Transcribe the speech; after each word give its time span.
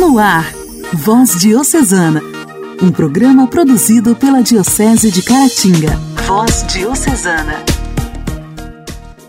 No 0.00 0.18
ar, 0.18 0.50
Voz 0.94 1.38
Diocesana, 1.38 2.22
um 2.82 2.90
programa 2.90 3.46
produzido 3.46 4.16
pela 4.16 4.42
Diocese 4.42 5.10
de 5.10 5.20
Caratinga. 5.20 5.94
Voz 6.26 6.64
Diocesana. 6.72 7.62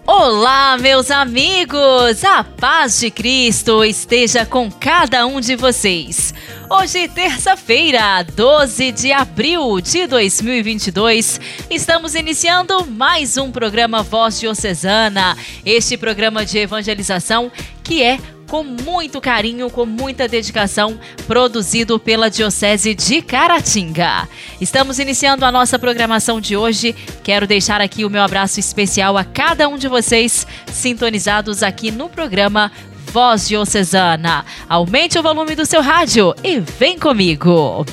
Olá, 0.08 0.78
meus 0.78 1.12
amigos! 1.12 2.24
A 2.24 2.46
paz 2.46 3.02
de 3.02 3.12
Cristo 3.12 3.84
esteja 3.84 4.46
com 4.46 4.72
cada 4.72 5.26
um 5.26 5.42
de 5.42 5.58
vocês. 5.58 6.34
Hoje, 6.70 7.06
terça-feira, 7.10 8.24
12 8.34 8.94
de 8.94 9.12
abril 9.12 9.82
de 9.82 10.08
2022, 10.08 11.42
estamos 11.70 12.16
iniciando 12.16 12.86
mais 12.86 13.36
um 13.36 13.52
programa 13.52 14.04
Voz 14.04 14.40
Diocesana, 14.40 15.36
este 15.66 15.98
programa 15.98 16.46
de 16.46 16.60
evangelização 16.60 17.52
que 17.84 18.02
é 18.02 18.18
com 18.52 18.66
muito 18.66 19.22
carinho, 19.22 19.70
com 19.70 19.86
muita 19.86 20.28
dedicação, 20.28 21.00
produzido 21.26 21.98
pela 21.98 22.30
Diocese 22.30 22.94
de 22.94 23.22
Caratinga. 23.22 24.28
Estamos 24.60 25.00
iniciando 25.00 25.46
a 25.46 25.52
nossa 25.54 25.80
programação 25.80 26.42
de 26.42 26.58
hoje. 26.58 26.94
Quero 27.24 27.48
deixar 27.48 27.80
aqui 27.80 28.04
o 28.04 28.10
meu 28.10 28.22
abraço 28.22 28.60
especial 28.60 29.18
a 29.18 29.24
cada 29.24 29.70
um 29.70 29.78
de 29.78 29.88
vocês 29.88 30.46
sintonizados 30.70 31.64
aqui 31.64 31.92
no 31.92 32.10
programa 32.10 32.70
Voz 33.14 33.48
Diocesana. 33.48 34.44
Aumente 34.68 35.18
o 35.18 35.24
volume 35.24 35.56
do 35.56 35.66
seu 35.66 35.82
rádio 35.82 36.36
e 36.44 36.60
vem 36.60 37.00
comigo. 37.00 37.86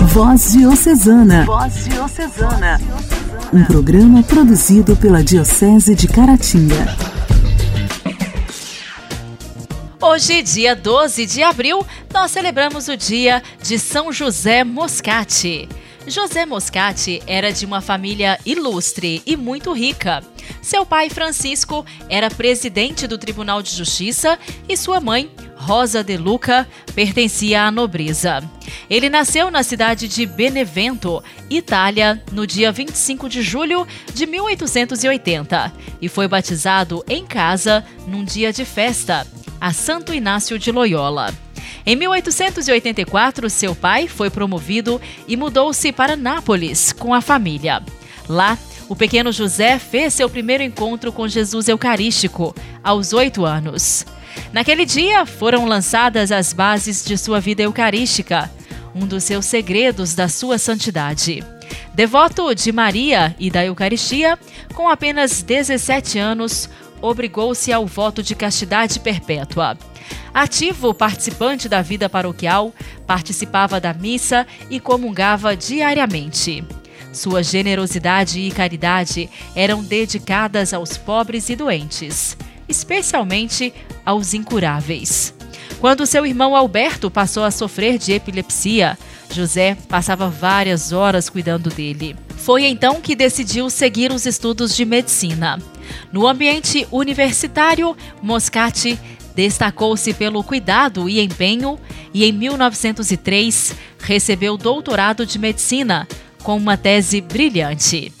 Voz 0.00 0.52
Diocesana. 0.52 1.44
Voz 1.44 1.84
Diocesana. 1.84 2.80
Um 3.52 3.62
programa 3.64 4.22
produzido 4.22 4.96
pela 4.96 5.22
Diocese 5.22 5.94
de 5.94 6.08
Caratinga. 6.08 7.13
Hoje, 10.06 10.42
dia 10.42 10.76
12 10.76 11.24
de 11.24 11.42
abril, 11.42 11.84
nós 12.12 12.30
celebramos 12.30 12.88
o 12.88 12.96
dia 12.96 13.42
de 13.62 13.78
São 13.78 14.12
José 14.12 14.62
Moscati. 14.62 15.66
José 16.06 16.44
Moscati 16.44 17.22
era 17.26 17.50
de 17.50 17.64
uma 17.64 17.80
família 17.80 18.38
ilustre 18.44 19.22
e 19.24 19.34
muito 19.34 19.72
rica. 19.72 20.22
Seu 20.60 20.84
pai, 20.84 21.08
Francisco, 21.08 21.86
era 22.06 22.28
presidente 22.28 23.06
do 23.06 23.16
Tribunal 23.16 23.62
de 23.62 23.74
Justiça 23.74 24.38
e 24.68 24.76
sua 24.76 25.00
mãe, 25.00 25.30
Rosa 25.56 26.04
de 26.04 26.18
Luca, 26.18 26.68
pertencia 26.94 27.62
à 27.64 27.70
nobreza. 27.70 28.42
Ele 28.90 29.08
nasceu 29.08 29.50
na 29.50 29.62
cidade 29.62 30.06
de 30.06 30.26
Benevento, 30.26 31.24
Itália, 31.48 32.22
no 32.30 32.46
dia 32.46 32.70
25 32.70 33.26
de 33.26 33.40
julho 33.40 33.88
de 34.12 34.26
1880 34.26 35.72
e 36.02 36.10
foi 36.10 36.28
batizado 36.28 37.02
em 37.08 37.24
casa 37.24 37.82
num 38.06 38.22
dia 38.22 38.52
de 38.52 38.66
festa, 38.66 39.26
a 39.64 39.72
Santo 39.72 40.12
Inácio 40.12 40.58
de 40.58 40.70
Loyola. 40.70 41.32
Em 41.86 41.96
1884, 41.96 43.48
seu 43.48 43.74
pai 43.74 44.06
foi 44.06 44.28
promovido 44.28 45.00
e 45.26 45.38
mudou-se 45.38 45.90
para 45.90 46.16
Nápoles 46.16 46.92
com 46.92 47.14
a 47.14 47.22
família. 47.22 47.82
Lá, 48.28 48.58
o 48.90 48.94
pequeno 48.94 49.32
José 49.32 49.78
fez 49.78 50.12
seu 50.12 50.28
primeiro 50.28 50.62
encontro 50.62 51.10
com 51.10 51.26
Jesus 51.26 51.66
Eucarístico, 51.66 52.54
aos 52.82 53.14
oito 53.14 53.46
anos. 53.46 54.04
Naquele 54.52 54.84
dia, 54.84 55.24
foram 55.24 55.64
lançadas 55.64 56.30
as 56.30 56.52
bases 56.52 57.02
de 57.02 57.16
sua 57.16 57.40
vida 57.40 57.62
eucarística, 57.62 58.50
um 58.94 59.06
dos 59.06 59.24
seus 59.24 59.46
segredos 59.46 60.14
da 60.14 60.28
sua 60.28 60.58
santidade. 60.58 61.42
Devoto 61.94 62.54
de 62.54 62.70
Maria 62.70 63.34
e 63.38 63.50
da 63.50 63.64
Eucaristia, 63.64 64.38
com 64.74 64.90
apenas 64.90 65.42
17 65.42 66.18
anos, 66.18 66.68
obrigou-se 67.00 67.72
ao 67.72 67.86
voto 67.86 68.22
de 68.22 68.34
castidade 68.34 69.00
perpétua. 69.00 69.76
Ativo 70.32 70.92
participante 70.94 71.68
da 71.68 71.82
vida 71.82 72.08
paroquial, 72.08 72.72
participava 73.06 73.80
da 73.80 73.92
missa 73.94 74.46
e 74.70 74.80
comungava 74.80 75.56
diariamente. 75.56 76.64
Sua 77.12 77.42
generosidade 77.42 78.40
e 78.40 78.50
caridade 78.50 79.30
eram 79.54 79.82
dedicadas 79.82 80.74
aos 80.74 80.96
pobres 80.96 81.48
e 81.48 81.56
doentes, 81.56 82.36
especialmente 82.68 83.72
aos 84.04 84.34
incuráveis. 84.34 85.33
Quando 85.80 86.06
seu 86.06 86.24
irmão 86.24 86.56
Alberto 86.56 87.10
passou 87.10 87.44
a 87.44 87.50
sofrer 87.50 87.98
de 87.98 88.12
epilepsia, 88.12 88.98
José 89.30 89.76
passava 89.88 90.28
várias 90.28 90.92
horas 90.92 91.28
cuidando 91.28 91.70
dele. 91.70 92.16
Foi 92.36 92.64
então 92.64 93.00
que 93.00 93.16
decidiu 93.16 93.70
seguir 93.70 94.12
os 94.12 94.26
estudos 94.26 94.76
de 94.76 94.84
medicina. 94.84 95.58
No 96.12 96.26
ambiente 96.26 96.86
universitário, 96.90 97.96
Moscati 98.22 98.98
destacou-se 99.34 100.12
pelo 100.14 100.44
cuidado 100.44 101.08
e 101.08 101.20
empenho 101.20 101.78
e, 102.12 102.24
em 102.24 102.32
1903, 102.32 103.74
recebeu 103.98 104.56
doutorado 104.56 105.26
de 105.26 105.38
medicina 105.38 106.06
com 106.42 106.56
uma 106.56 106.76
tese 106.76 107.20
brilhante. 107.20 108.12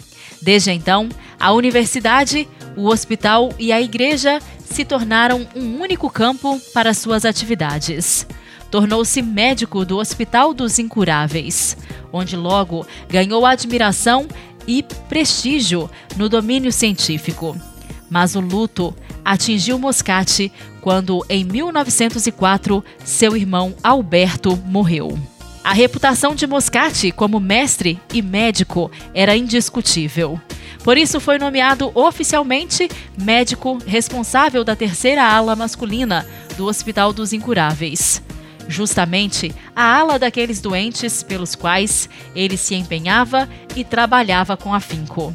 Desde 0.42 0.72
então, 0.72 1.08
a 1.38 1.52
universidade, 1.52 2.48
o 2.76 2.88
hospital 2.88 3.52
e 3.58 3.72
a 3.72 3.80
igreja 3.80 4.40
se 4.74 4.84
tornaram 4.84 5.46
um 5.54 5.80
único 5.80 6.10
campo 6.10 6.60
para 6.72 6.92
suas 6.92 7.24
atividades. 7.24 8.26
Tornou-se 8.72 9.22
médico 9.22 9.84
do 9.84 9.98
Hospital 9.98 10.52
dos 10.52 10.80
Incuráveis, 10.80 11.76
onde 12.12 12.36
logo 12.36 12.84
ganhou 13.08 13.46
admiração 13.46 14.26
e 14.66 14.82
prestígio 15.08 15.88
no 16.16 16.28
domínio 16.28 16.72
científico. 16.72 17.56
Mas 18.10 18.34
o 18.34 18.40
luto 18.40 18.92
atingiu 19.24 19.78
Moscati 19.78 20.50
quando, 20.80 21.24
em 21.28 21.44
1904, 21.44 22.84
seu 23.04 23.36
irmão 23.36 23.74
Alberto 23.80 24.56
morreu. 24.66 25.16
A 25.62 25.72
reputação 25.72 26.34
de 26.34 26.48
Moscati 26.48 27.12
como 27.12 27.38
mestre 27.38 28.00
e 28.12 28.20
médico 28.20 28.90
era 29.14 29.36
indiscutível. 29.36 30.40
Por 30.84 30.96
isso, 30.96 31.18
foi 31.18 31.38
nomeado 31.38 31.90
oficialmente 31.94 32.88
médico 33.18 33.78
responsável 33.86 34.62
da 34.62 34.76
terceira 34.76 35.24
ala 35.24 35.56
masculina 35.56 36.24
do 36.56 36.66
Hospital 36.66 37.12
dos 37.12 37.32
Incuráveis 37.32 38.22
justamente 38.68 39.54
a 39.74 39.98
ala 39.98 40.18
daqueles 40.18 40.60
doentes 40.60 41.22
pelos 41.22 41.54
quais 41.54 42.08
ele 42.34 42.56
se 42.56 42.74
empenhava 42.74 43.48
e 43.76 43.84
trabalhava 43.84 44.56
com 44.56 44.74
afinco. 44.74 45.34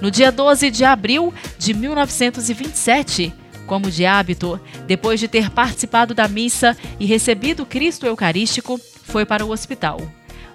No 0.00 0.10
dia 0.10 0.30
12 0.30 0.70
de 0.70 0.84
abril 0.84 1.34
de 1.58 1.74
1927, 1.74 3.32
como 3.66 3.90
de 3.90 4.06
hábito, 4.06 4.60
depois 4.86 5.18
de 5.18 5.28
ter 5.28 5.50
participado 5.50 6.14
da 6.14 6.28
missa 6.28 6.76
e 6.98 7.06
recebido 7.06 7.66
Cristo 7.66 8.06
Eucarístico, 8.06 8.80
foi 9.04 9.26
para 9.26 9.44
o 9.44 9.50
hospital. 9.50 10.00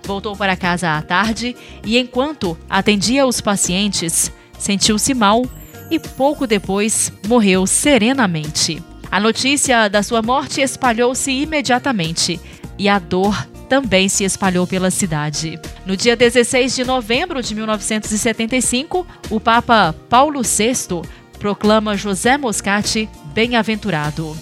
Voltou 0.05 0.35
para 0.35 0.55
casa 0.55 0.97
à 0.97 1.01
tarde 1.01 1.55
e, 1.85 1.97
enquanto 1.97 2.57
atendia 2.69 3.25
os 3.25 3.39
pacientes, 3.39 4.31
sentiu-se 4.57 5.13
mal 5.13 5.45
e 5.89 5.99
pouco 5.99 6.45
depois 6.45 7.11
morreu 7.27 7.65
serenamente. 7.65 8.81
A 9.09 9.19
notícia 9.19 9.87
da 9.87 10.01
sua 10.01 10.21
morte 10.21 10.59
espalhou-se 10.59 11.31
imediatamente 11.31 12.39
e 12.77 12.89
a 12.89 12.97
dor 12.99 13.47
também 13.69 14.09
se 14.09 14.23
espalhou 14.23 14.67
pela 14.67 14.91
cidade. 14.91 15.59
No 15.85 15.95
dia 15.95 16.15
16 16.15 16.75
de 16.75 16.83
novembro 16.83 17.41
de 17.41 17.55
1975, 17.55 19.05
o 19.29 19.39
Papa 19.39 19.95
Paulo 20.09 20.41
VI 20.41 21.01
proclama 21.39 21.97
José 21.97 22.37
Moscati 22.37 23.09
bem-aventurado. 23.33 24.37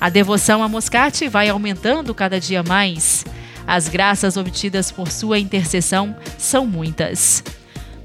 A 0.00 0.08
devoção 0.08 0.62
a 0.62 0.68
Moscati 0.68 1.28
vai 1.28 1.48
aumentando 1.48 2.14
cada 2.14 2.38
dia 2.38 2.62
mais. 2.62 3.24
As 3.66 3.88
graças 3.88 4.36
obtidas 4.36 4.90
por 4.90 5.10
sua 5.10 5.38
intercessão 5.38 6.16
são 6.38 6.66
muitas. 6.66 7.42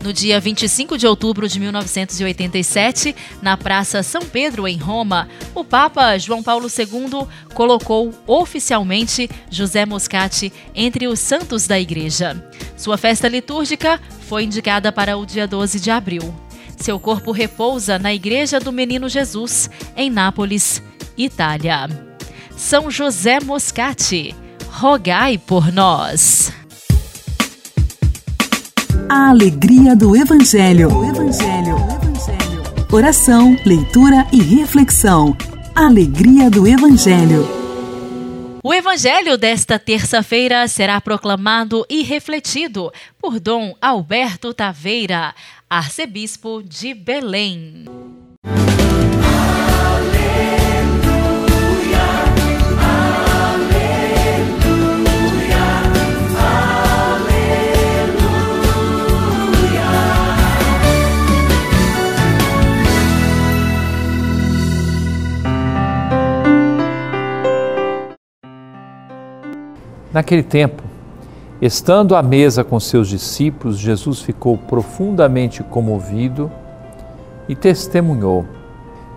No 0.04 0.12
dia 0.12 0.40
25 0.40 0.98
de 0.98 1.06
outubro 1.06 1.48
de 1.48 1.60
1987, 1.60 3.16
na 3.40 3.56
Praça 3.56 4.02
São 4.02 4.24
Pedro, 4.24 4.68
em 4.68 4.76
Roma, 4.76 5.30
o 5.54 5.64
Papa 5.64 6.18
João 6.18 6.42
Paulo 6.42 6.68
II 6.68 7.28
colocou 7.54 8.12
oficialmente 8.26 9.30
José 9.52 9.86
Moscati 9.86 10.52
entre 10.74 11.08
os 11.08 11.20
santos 11.20 11.68
da 11.68 11.80
Igreja. 11.80 12.44
Sua 12.76 12.98
festa 12.98 13.28
litúrgica 13.28 14.02
foi 14.28 14.46
indicada 14.46 14.92
para 14.92 15.16
o 15.18 15.26
dia 15.26 15.48
12 15.48 15.80
de 15.80 15.92
abril. 15.92 16.34
Seu 16.78 17.00
corpo 17.00 17.32
repousa 17.32 18.00
na 18.00 18.12
Igreja 18.12 18.60
do 18.60 18.72
Menino 18.72 19.08
Jesus, 19.08 19.70
em 19.96 20.10
Nápoles, 20.10 20.82
Itália. 21.16 21.88
São 22.58 22.90
José 22.90 23.40
Moscati, 23.40 24.34
rogai 24.72 25.38
por 25.38 25.72
nós. 25.72 26.52
A 29.08 29.30
alegria 29.30 29.96
do 29.96 30.16
Evangelho. 30.16 30.90
Evangelho. 30.90 31.76
Evangelho. 31.76 32.88
Oração, 32.92 33.56
leitura 33.66 34.26
e 34.32 34.42
reflexão. 34.42 35.36
Alegria 35.76 36.50
do 36.50 36.66
Evangelho. 36.66 37.48
O 38.64 38.74
Evangelho 38.74 39.38
desta 39.38 39.78
terça-feira 39.78 40.68
será 40.68 41.02
proclamado 41.02 41.86
e 41.90 42.02
refletido 42.02 42.92
por 43.20 43.40
Dom 43.40 43.76
Alberto 43.82 44.54
Taveira, 44.54 45.36
arcebispo 45.70 46.64
de 46.64 46.94
Belém. 46.94 47.86
Naquele 70.14 70.44
tempo, 70.44 70.84
estando 71.62 72.16
à 72.16 72.22
mesa 72.22 72.64
com 72.64 72.80
seus 72.80 73.08
discípulos, 73.08 73.78
Jesus 73.78 74.20
ficou 74.22 74.58
profundamente 74.58 75.64
comovido 75.64 76.52
e 77.48 77.56
testemunhou: 77.56 78.46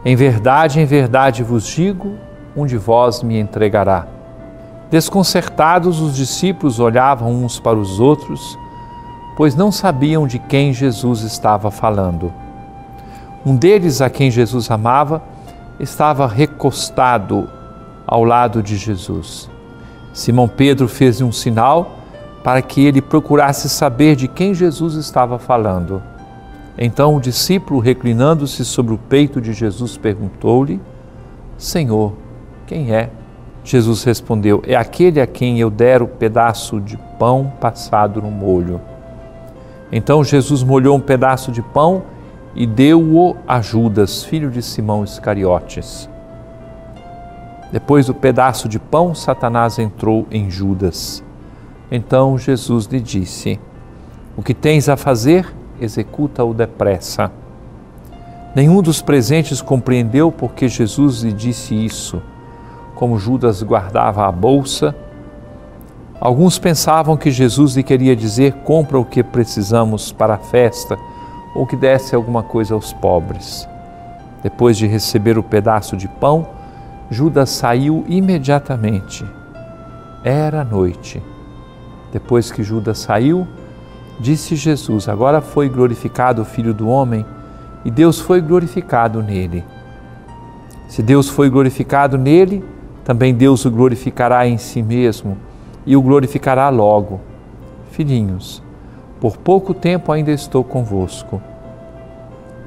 Em 0.05 0.15
verdade, 0.15 0.81
em 0.81 0.85
verdade 0.85 1.43
vos 1.43 1.67
digo, 1.67 2.15
um 2.57 2.65
de 2.65 2.77
vós 2.77 3.23
me 3.23 3.39
entregará. 3.41 4.07
Desconcertados, 4.89 6.01
os 6.01 6.15
discípulos 6.15 6.79
olhavam 6.79 7.33
uns 7.33 7.59
para 7.59 7.77
os 7.77 7.99
outros, 7.99 8.57
pois 9.37 9.57
não 9.57 9.73
sabiam 9.73 10.27
de 10.27 10.39
quem 10.39 10.73
Jesus 10.73 11.23
estava 11.23 11.73
falando. 11.73 12.33
Um 13.45 13.57
deles, 13.57 14.01
a 14.01 14.09
quem 14.09 14.31
Jesus 14.31 14.71
amava, 14.71 15.21
estava 15.81 16.29
recostado 16.29 17.49
ao 18.07 18.23
lado 18.23 18.63
de 18.63 18.77
Jesus. 18.77 19.51
Simão 20.15 20.47
Pedro 20.47 20.87
fez 20.87 21.21
um 21.21 21.33
sinal 21.33 21.99
para 22.45 22.63
que 22.63 22.87
ele 22.87 23.03
procurasse 23.03 23.69
saber 23.69 24.15
de 24.15 24.29
quem 24.29 24.55
Jesus 24.55 24.95
estava 24.95 25.41
falando. 25.41 26.01
Então 26.79 27.17
o 27.17 27.21
discípulo, 27.21 27.81
reclinando-se 27.81 28.65
sobre 28.65 28.95
o 28.95 28.99
peito 28.99 29.41
de 29.41 29.53
Jesus, 29.53 29.97
perguntou-lhe: 29.97 30.81
Senhor, 31.59 32.13
quem 32.65 32.95
é? 32.95 33.11
Jesus 33.65 34.05
respondeu: 34.05 34.63
É 34.65 34.77
aquele 34.77 35.21
a 35.21 35.27
quem 35.27 35.59
eu 35.59 35.69
der 35.69 36.01
o 36.01 36.07
pedaço 36.07 36.81
de 36.81 36.97
pão 37.19 37.53
passado 37.61 38.23
no 38.23 38.31
molho. 38.31 38.81
Então 39.91 40.23
Jesus 40.23 40.63
molhou 40.63 40.97
um 40.97 41.01
pedaço 41.01 41.51
de 41.51 41.61
pão 41.61 42.05
e 42.55 42.67
deu-o 42.67 43.37
a 43.49 43.61
Judas, 43.61 44.23
filho 44.23 44.49
de 44.49 44.63
Simão 44.63 45.03
Iscariotes. 45.03 46.09
Depois 47.75 48.07
do 48.07 48.15
pedaço 48.15 48.69
de 48.69 48.79
pão, 48.79 49.17
Satanás 49.17 49.81
entrou 49.81 50.29
em 50.31 50.49
Judas. 50.49 51.25
Então 51.91 52.39
Jesus 52.39 52.87
lhe 52.87 53.01
disse: 53.01 53.59
O 54.37 54.45
que 54.45 54.55
tens 54.55 54.89
a 54.89 54.97
fazer, 54.97 55.53
executa-o 55.81 56.55
depressa. 56.55 57.33
Nenhum 58.55 58.81
dos 58.81 59.03
presentes 59.03 59.61
compreendeu 59.61 60.31
porque 60.31 60.69
Jesus 60.69 61.25
lhe 61.25 61.33
disse 61.33 61.75
isso 61.75 62.23
como 62.95 63.19
Judas 63.19 63.61
guardava 63.61 64.25
a 64.25 64.31
bolsa. 64.31 64.95
Alguns 66.21 66.61
pensavam 66.61 67.17
que 67.17 67.33
Jesus 67.33 67.75
lhe 67.75 67.83
queria 67.83 68.15
dizer: 68.15 68.53
compra 68.63 69.01
o 69.01 69.05
que 69.05 69.21
precisamos 69.21 70.13
para 70.13 70.35
a 70.35 70.39
festa 70.39 70.97
ou 71.57 71.67
que 71.67 71.75
desse 71.75 72.15
alguma 72.15 72.45
coisa 72.45 72.73
aos 72.73 72.93
pobres. 72.93 73.69
Depois 74.45 74.77
de 74.77 74.87
receber 74.87 75.37
o 75.37 75.43
pedaço 75.43 75.97
de 75.97 76.07
pão, 76.07 76.54
Judas 77.15 77.49
saiu 77.51 78.05
imediatamente. 78.09 79.25
Era 80.25 80.65
noite. 80.65 81.23
Depois 82.13 82.51
que 82.51 82.65
Judas 82.65 82.99
saiu, 82.99 83.47
disse 84.19 84.57
Jesus: 84.57 85.09
Agora 85.09 85.41
foi 85.41 85.69
glorificado 85.69 86.43
o 86.43 86.45
Filho 86.45 86.75
do 86.75 86.89
Homem 86.89 87.25
e 87.85 87.91
Deus 87.91 88.19
foi 88.19 88.41
glorificado 88.41 89.23
nele. 89.23 89.63
Se 90.89 91.03
Deus 91.03 91.29
foi 91.29 91.49
glorificado 91.49 92.19
nele, 92.19 92.65
também 93.05 93.33
Deus 93.33 93.65
o 93.65 93.71
glorificará 93.71 94.47
em 94.49 94.59
si 94.59 94.83
mesmo 94.83 95.39
e 95.87 95.97
o 95.97 96.03
glorificará 96.03 96.69
logo. 96.69 97.21
Filhinhos, 97.93 98.61
por 99.21 99.37
pouco 99.37 99.73
tempo 99.73 100.11
ainda 100.11 100.33
estou 100.33 100.65
convosco. 100.65 101.41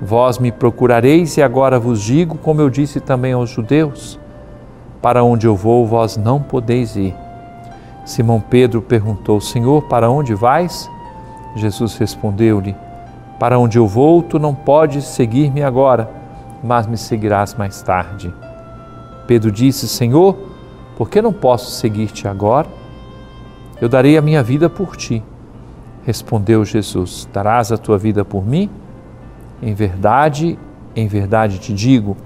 Vós 0.02 0.40
me 0.40 0.54
procurareis 0.54 1.36
e 1.36 1.42
agora 1.42 1.78
vos 1.78 2.02
digo, 2.02 2.38
como 2.38 2.62
eu 2.62 2.70
disse 2.70 3.02
também 3.02 3.34
aos 3.34 3.50
judeus: 3.50 4.18
Para 5.08 5.24
onde 5.24 5.48
eu 5.48 5.56
vou, 5.56 5.88
vós 5.88 6.18
não 6.18 6.42
podeis 6.42 6.98
ir. 6.98 7.16
Simão 8.04 8.42
Pedro 8.42 8.82
perguntou: 8.82 9.40
Senhor, 9.40 9.84
para 9.84 10.10
onde 10.10 10.36
vais? 10.36 10.92
Jesus 11.56 11.96
respondeu-lhe: 11.96 12.76
Para 13.40 13.58
onde 13.58 13.78
eu 13.78 13.88
vou, 13.88 14.22
tu 14.22 14.38
não 14.38 14.54
podes 14.54 15.06
seguir-me 15.06 15.64
agora, 15.64 16.12
mas 16.62 16.86
me 16.86 16.98
seguirás 16.98 17.56
mais 17.56 17.82
tarde. 17.82 18.34
Pedro 19.26 19.50
disse: 19.50 19.88
Senhor, 19.88 20.36
por 20.98 21.10
que 21.10 21.22
não 21.22 21.32
posso 21.32 21.72
seguir-te 21.72 22.28
agora? 22.28 22.68
Eu 23.80 23.88
darei 23.88 24.18
a 24.18 24.22
minha 24.22 24.44
vida 24.44 24.70
por 24.70 24.98
ti. 24.98 25.24
Respondeu 26.06 26.66
Jesus: 26.66 27.30
Darás 27.32 27.72
a 27.72 27.78
tua 27.78 27.98
vida 27.98 28.26
por 28.26 28.46
mim? 28.46 28.70
Em 29.64 29.74
verdade, 29.74 30.60
em 30.94 31.08
verdade 31.08 31.60
te 31.60 31.74
digo: 31.74 32.18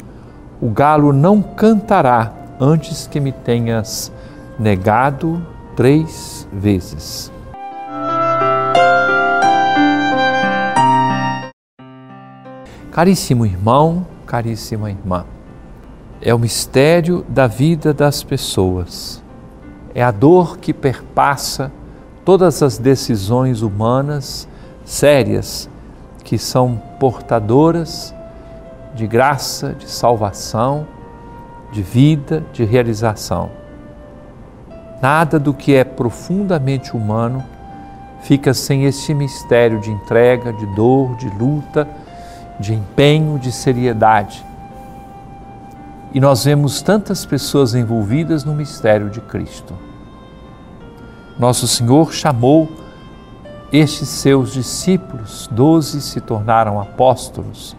o 0.59 0.71
galo 0.71 1.13
não 1.13 1.43
cantará 1.43 2.40
antes 2.61 3.07
que 3.07 3.19
me 3.19 3.33
tenhas 3.33 4.11
negado 4.57 5.45
três 5.75 6.47
vezes. 6.53 7.31
Caríssimo 12.91 13.45
irmão, 13.45 14.05
caríssima 14.25 14.89
irmã 14.89 15.25
é 16.21 16.33
o 16.33 16.39
mistério 16.39 17.25
da 17.27 17.47
vida 17.47 17.93
das 17.93 18.21
pessoas. 18.21 19.23
É 19.95 20.03
a 20.03 20.11
dor 20.11 20.57
que 20.57 20.73
perpassa 20.73 21.71
todas 22.23 22.61
as 22.61 22.77
decisões 22.77 23.61
humanas 23.61 24.47
sérias 24.85 25.67
que 26.23 26.37
são 26.37 26.79
portadoras 26.99 28.13
de 28.93 29.07
graça, 29.07 29.73
de 29.73 29.89
salvação, 29.89 30.85
de 31.71 31.81
vida, 31.81 32.43
de 32.53 32.63
realização. 32.63 33.49
Nada 35.01 35.39
do 35.39 35.53
que 35.53 35.73
é 35.73 35.83
profundamente 35.83 36.95
humano 36.95 37.43
fica 38.21 38.53
sem 38.53 38.85
este 38.85 39.13
mistério 39.13 39.79
de 39.79 39.89
entrega, 39.89 40.53
de 40.53 40.65
dor, 40.75 41.15
de 41.15 41.29
luta, 41.29 41.87
de 42.59 42.73
empenho, 42.73 43.39
de 43.39 43.51
seriedade 43.51 44.45
e 46.13 46.19
nós 46.19 46.43
vemos 46.43 46.81
tantas 46.81 47.25
pessoas 47.25 47.73
envolvidas 47.73 48.43
no 48.43 48.53
mistério 48.53 49.09
de 49.09 49.21
Cristo. 49.21 49.73
Nosso 51.39 51.67
Senhor 51.67 52.11
chamou 52.11 52.69
estes 53.71 54.09
seus 54.09 54.51
discípulos, 54.51 55.47
doze 55.49 56.01
se 56.01 56.19
tornaram 56.19 56.81
apóstolos, 56.81 57.77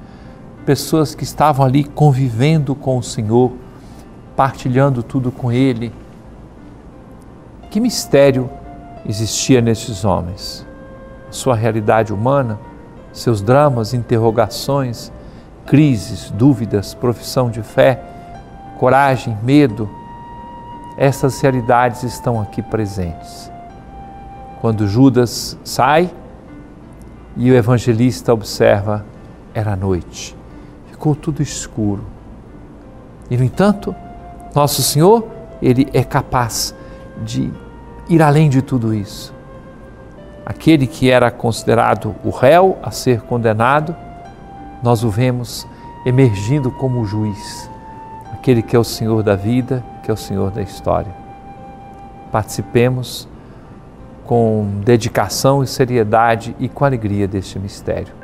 pessoas 0.65 1.15
que 1.15 1.25
estavam 1.25 1.67
ali 1.67 1.85
convivendo 1.85 2.75
com 2.75 2.97
o 2.97 3.03
Senhor, 3.03 3.53
partilhando 4.37 5.03
tudo 5.03 5.31
com 5.31 5.53
Ele. 5.53 5.93
Que 7.71 7.81
mistério 7.81 8.51
existia 9.07 9.61
nestes 9.61 10.05
homens? 10.05 10.67
Sua 11.31 11.55
realidade 11.55 12.13
humana, 12.13 12.59
seus 13.13 13.41
dramas, 13.41 13.95
interrogações, 13.95 15.13
crises, 15.67 16.31
dúvidas, 16.31 16.95
profissão 16.95 17.51
de 17.51 17.63
fé 17.63 18.13
coragem, 18.83 19.39
medo, 19.45 19.89
essas 20.97 21.41
realidades 21.41 22.03
estão 22.03 22.41
aqui 22.41 22.61
presentes. 22.61 23.49
Quando 24.61 24.89
Judas 24.89 25.57
sai 25.63 26.11
e 27.37 27.49
o 27.49 27.55
evangelista 27.55 28.35
observa, 28.35 29.07
era 29.55 29.77
noite, 29.77 30.37
ficou 30.91 31.15
tudo 31.15 31.41
escuro. 31.41 32.05
E, 33.31 33.37
no 33.37 33.45
entanto, 33.45 33.95
Nosso 34.55 34.83
Senhor, 34.83 35.27
Ele 35.61 35.89
é 35.93 36.03
capaz 36.03 36.75
de 37.25 37.53
ir 38.09 38.23
além 38.23 38.49
de 38.49 38.63
tudo 38.63 38.95
isso. 38.95 39.33
Aquele 40.45 40.87
que 40.87 41.11
era 41.11 41.31
considerado 41.31 42.15
o 42.25 42.31
réu 42.31 42.77
a 42.83 42.91
ser 42.91 43.23
condenado, 43.23 43.95
nós 44.83 45.05
o 45.05 45.11
vemos 45.11 45.67
emergindo 46.05 46.71
como 46.71 47.05
juiz 47.05 47.71
aquele 48.43 48.61
que 48.61 48.75
é 48.75 48.79
o 48.79 48.83
Senhor 48.83 49.23
da 49.23 49.37
vida, 49.37 49.85
que 50.03 50.11
é 50.11 50.15
o 50.15 50.17
Senhor 50.17 50.51
da 50.51 50.61
história. 50.61 51.15
Participemos 52.33 53.29
com 54.25 54.81
dedicação 54.85 55.63
e 55.63 55.67
seriedade 55.67 56.57
e 56.59 56.69
com 56.69 56.85
alegria 56.85 57.29
deste 57.29 57.57
mistério. 57.57 58.22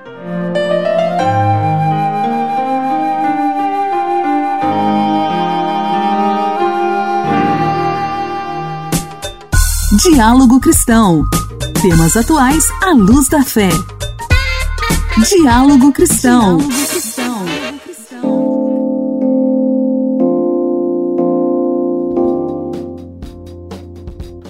Diálogo 10.02 10.60
Cristão. 10.60 11.24
Temas 11.82 12.16
atuais 12.16 12.64
à 12.80 12.92
luz 12.92 13.28
da 13.28 13.42
fé. 13.42 13.68
Diálogo 15.28 15.90
Cristão. 15.92 16.58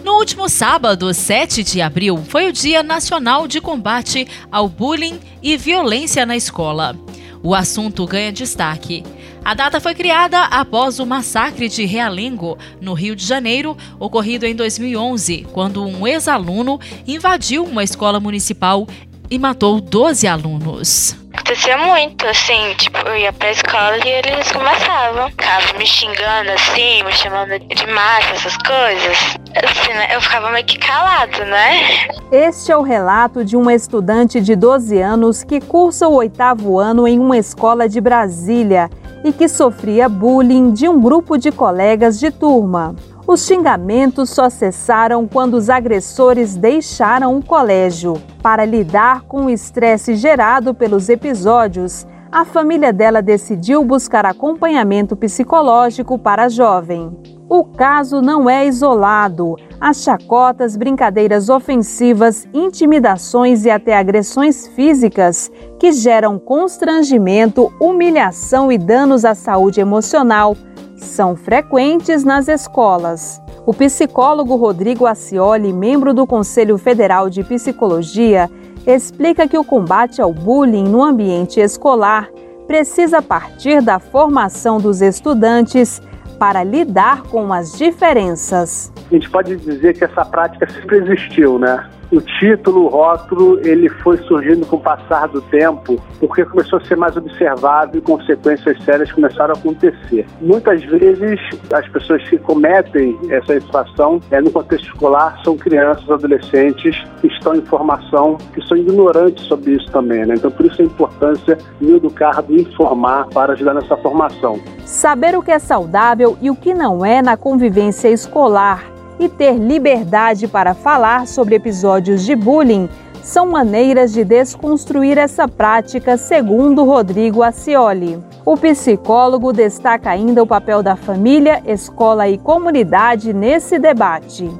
Diálogo 0.05 0.19
último 0.19 0.51
sábado, 0.51 1.15
7 1.15 1.65
de 1.65 1.81
abril, 1.81 2.23
foi 2.29 2.49
o 2.49 2.53
Dia 2.53 2.83
Nacional 2.83 3.49
de 3.49 3.59
Combate 3.59 4.29
ao 4.53 4.69
Bullying 4.69 5.19
e 5.43 5.57
Violência 5.57 6.27
na 6.27 6.37
Escola. 6.37 6.95
O 7.43 7.55
assunto 7.55 8.05
ganha 8.05 8.31
destaque. 8.31 9.03
A 9.49 9.55
data 9.55 9.81
foi 9.81 9.95
criada 9.95 10.43
após 10.43 11.01
o 11.01 11.07
massacre 11.07 11.71
de 11.71 11.87
Realengo, 11.87 12.59
no 12.83 12.93
Rio 12.93 13.17
de 13.17 13.25
Janeiro, 13.25 13.75
ocorrido 13.99 14.45
em 14.45 14.55
2011, 14.55 15.47
quando 15.55 15.83
um 15.87 16.07
ex-aluno 16.07 16.79
invadiu 17.07 17.65
uma 17.65 17.83
escola 17.83 18.21
municipal 18.21 18.87
e 19.31 19.39
matou 19.39 19.81
12 19.81 20.27
alunos. 20.27 21.17
Acontecia 21.33 21.79
muito, 21.79 22.27
assim, 22.27 22.75
tipo, 22.77 22.99
eu 23.09 23.17
ia 23.17 23.33
pra 23.33 23.51
escola 23.51 23.97
e 24.05 24.09
eles 24.11 24.53
começavam, 24.53 25.31
ficavam 25.31 25.79
me 25.79 25.87
xingando 25.87 26.51
assim, 26.51 27.03
me 27.03 27.13
chamando 27.13 27.59
de 27.59 27.87
massa, 27.87 28.33
essas 28.35 28.57
coisas. 28.59 29.17
Assim, 29.65 29.95
né, 29.95 30.15
eu 30.15 30.21
ficava 30.21 30.51
meio 30.51 30.67
que 30.67 30.79
calado, 30.79 31.43
né? 31.47 32.07
Este 32.31 32.71
é 32.71 32.77
o 32.77 32.83
relato 32.83 33.43
de 33.43 33.57
uma 33.57 33.73
estudante 33.73 34.43
de 34.43 34.55
12 34.55 35.01
anos 35.01 35.43
que 35.43 35.59
cursa 35.59 36.07
o 36.07 36.17
oitavo 36.17 36.79
ano 36.79 37.09
em 37.09 37.19
uma 37.19 37.39
escola 37.39 37.89
de 37.89 37.99
Brasília 37.99 38.91
e 39.25 39.33
que 39.33 39.49
sofria 39.49 40.09
bullying 40.09 40.73
de 40.73 40.89
um 40.89 41.01
grupo 41.01 41.37
de 41.37 41.51
colegas 41.51 42.19
de 42.19 42.31
turma. 42.31 42.95
Os 43.27 43.45
xingamentos 43.45 44.31
só 44.31 44.49
cessaram 44.49 45.27
quando 45.27 45.55
os 45.55 45.69
agressores 45.69 46.57
deixaram 46.57 47.37
o 47.37 47.45
colégio. 47.45 48.15
Para 48.43 48.65
lidar 48.65 49.23
com 49.23 49.45
o 49.45 49.51
estresse 49.51 50.15
gerado 50.15 50.73
pelos 50.73 51.11
episódios, 51.11 52.07
a 52.33 52.45
família 52.45 52.93
dela 52.93 53.21
decidiu 53.21 53.85
buscar 53.85 54.25
acompanhamento 54.25 55.15
psicológico 55.15 56.19
para 56.19 56.45
a 56.45 56.49
jovem. 56.49 57.11
O 57.49 57.65
caso 57.65 58.21
não 58.21 58.49
é 58.49 58.67
isolado. 58.67 59.57
As 59.81 60.03
chacotas, 60.03 60.77
brincadeiras 60.77 61.49
ofensivas, 61.49 62.49
intimidações 62.53 63.65
e 63.65 63.71
até 63.71 63.97
agressões 63.97 64.67
físicas 64.67 65.53
que 65.79 65.93
geram 65.93 66.37
constrangimento, 66.37 67.73
humilhação 67.81 68.73
e 68.73 68.77
danos 68.77 69.25
à 69.25 69.37
saúde 69.37 69.81
emocional 69.81 70.57
são 70.97 71.37
frequentes 71.37 72.25
nas 72.25 72.49
escolas. 72.49 73.41
O 73.65 73.73
psicólogo 73.73 74.57
Rodrigo 74.57 75.07
Acioli, 75.07 75.73
membro 75.73 76.13
do 76.13 76.27
Conselho 76.27 76.77
Federal 76.77 77.31
de 77.31 77.45
Psicologia, 77.45 78.51
explica 78.85 79.47
que 79.47 79.59
o 79.59 79.65
combate 79.65 80.21
ao 80.21 80.33
bullying 80.33 80.89
no 80.89 81.05
ambiente 81.05 81.61
escolar 81.61 82.29
precisa 82.67 83.23
partir 83.23 83.81
da 83.81 84.01
formação 84.01 84.79
dos 84.79 85.01
estudantes 85.01 86.03
para 86.39 86.63
lidar 86.63 87.23
com 87.25 87.53
as 87.53 87.77
diferenças. 87.77 88.93
A 89.11 89.15
gente 89.15 89.29
pode 89.29 89.57
dizer 89.57 89.95
que 89.95 90.05
essa 90.05 90.25
prática 90.25 90.69
sempre 90.71 90.99
existiu, 90.99 91.59
né? 91.59 91.89
O 92.11 92.21
título, 92.21 92.87
o 92.87 92.89
rótulo, 92.89 93.61
ele 93.67 93.89
foi 93.89 94.17
surgindo 94.19 94.67
com 94.67 94.77
o 94.77 94.81
passar 94.81 95.29
do 95.29 95.41
tempo, 95.43 96.01
porque 96.19 96.45
começou 96.45 96.79
a 96.79 96.85
ser 96.85 96.97
mais 96.97 97.17
observado 97.17 97.99
e 97.99 98.01
consequências 98.01 98.83
sérias 98.85 99.13
começaram 99.13 99.55
a 99.55 99.59
acontecer. 99.59 100.27
Muitas 100.41 100.83
vezes, 100.85 101.39
as 101.73 101.87
pessoas 101.89 102.23
que 102.29 102.39
cometem 102.39 103.19
essa 103.29 103.57
infração 103.57 104.21
é, 104.31 104.41
no 104.41 104.51
contexto 104.51 104.87
escolar 104.87 105.39
são 105.45 105.57
crianças, 105.57 106.09
adolescentes 106.11 106.97
que 107.21 107.27
estão 107.27 107.55
em 107.55 107.63
formação, 107.63 108.39
que 108.55 108.67
são 108.67 108.77
ignorantes 108.77 109.45
sobre 109.45 109.73
isso 109.73 109.91
também. 109.91 110.25
Né? 110.25 110.35
Então, 110.37 110.51
por 110.51 110.67
isso 110.67 110.81
a 110.81 110.85
importância 110.85 111.59
de 111.81 111.95
educar, 111.95 112.43
de 112.43 112.63
informar 112.63 113.27
para 113.29 113.53
ajudar 113.53 113.75
nessa 113.75 113.97
formação. 113.99 114.59
Saber 114.85 115.37
o 115.37 115.43
que 115.43 115.51
é 115.51 115.59
saudável 115.59 116.39
e 116.41 116.51
o 116.51 116.57
que 116.57 116.73
não 116.73 117.05
é 117.05 117.21
na 117.21 117.37
convivência 117.37 118.09
escolar 118.09 118.98
e 119.19 119.29
ter 119.29 119.55
liberdade 119.55 120.47
para 120.47 120.75
falar 120.75 121.27
sobre 121.27 121.55
episódios 121.55 122.25
de 122.25 122.35
bullying 122.37 122.89
são 123.23 123.47
maneiras 123.47 124.13
de 124.13 124.25
desconstruir 124.25 125.19
essa 125.19 125.47
prática, 125.47 126.17
segundo 126.17 126.85
Rodrigo 126.85 127.43
Acioli. 127.43 128.19
O 128.45 128.57
psicólogo 128.57 129.53
destaca 129.53 130.09
ainda 130.09 130.43
o 130.43 130.47
papel 130.47 130.83
da 130.83 130.97
família, 130.97 131.63
escola 131.67 132.27
e 132.29 132.39
comunidade 132.39 133.35
nesse 133.35 133.79
debate. 133.79 134.51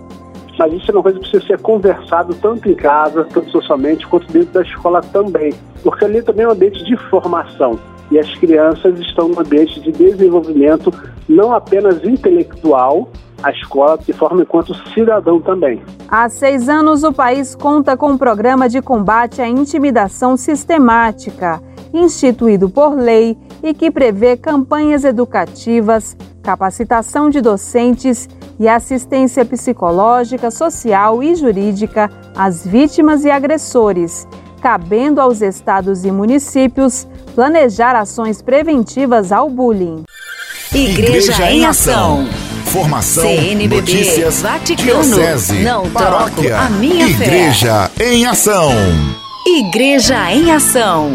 Mas 0.59 0.73
isso 0.73 0.91
é 0.91 0.95
uma 0.95 1.03
coisa 1.03 1.19
que 1.19 1.31
precisa 1.31 1.47
ser 1.47 1.63
conversado 1.63 2.35
tanto 2.35 2.69
em 2.69 2.75
casa, 2.75 3.25
tanto 3.33 3.49
socialmente, 3.51 4.07
quanto 4.07 4.31
dentro 4.31 4.53
da 4.53 4.63
escola 4.63 5.01
também. 5.01 5.55
Porque 5.83 6.05
ali 6.05 6.21
também 6.21 6.45
é 6.45 6.49
um 6.49 6.53
ambiente 6.53 6.85
de 6.85 6.97
formação. 7.09 7.79
E 8.11 8.19
as 8.19 8.35
crianças 8.37 8.99
estão 8.99 9.29
no 9.29 9.41
ambiente 9.41 9.81
de 9.81 9.93
desenvolvimento 9.93 10.93
não 11.29 11.53
apenas 11.53 12.03
intelectual, 12.05 13.09
a 13.43 13.51
escola 13.51 13.99
se 14.03 14.13
forma 14.13 14.43
enquanto 14.43 14.75
cidadão 14.93 15.41
também. 15.41 15.83
Há 16.09 16.29
seis 16.29 16.69
anos, 16.69 17.05
o 17.05 17.13
país 17.13 17.55
conta 17.55 17.97
com 17.97 18.11
um 18.13 18.19
programa 18.19 18.69
de 18.69 18.83
combate 18.83 19.41
à 19.41 19.49
intimidação 19.49 20.37
sistemática, 20.37 21.63
instituído 21.93 22.69
por 22.69 22.97
lei 22.97 23.37
e 23.63 23.73
que 23.73 23.91
prevê 23.91 24.37
campanhas 24.37 25.05
educativas, 25.05 26.17
capacitação 26.43 27.31
de 27.31 27.41
docentes 27.41 28.29
e 28.59 28.69
assistência 28.69 29.45
psicológica, 29.45 30.51
social 30.51 31.23
e 31.23 31.35
jurídica 31.35 32.11
às 32.37 32.67
vítimas 32.67 33.25
e 33.25 33.31
agressores, 33.31 34.27
cabendo 34.61 35.21
aos 35.21 35.41
estados 35.43 36.05
e 36.05 36.11
municípios 36.11 37.07
planejar 37.35 37.95
ações 37.95 38.43
preventivas 38.43 39.31
ao 39.31 39.49
bullying. 39.49 40.03
Igreja, 40.73 41.33
Igreja 41.33 41.51
em 41.51 41.65
Ação. 41.65 42.27
Formação, 42.69 43.23
CNBB, 43.23 43.77
notícias, 43.77 44.43
Vaticano, 44.43 45.03
diocese, 45.03 45.55
não 45.63 45.89
paróquia, 45.91 46.51
troco 46.51 46.65
a 46.67 46.69
minha 46.71 47.07
Igreja 47.09 47.91
fé. 47.97 48.13
em 48.13 48.27
Ação. 48.27 48.73
Igreja 49.47 50.31
em 50.33 50.53
Ação. 50.53 51.13